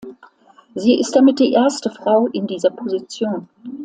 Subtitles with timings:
[0.73, 3.47] Sie ist damit die erste Frau in dieser Position.